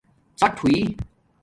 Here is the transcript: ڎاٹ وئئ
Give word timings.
ڎاٹ 0.39 0.55
وئئ 0.63 0.79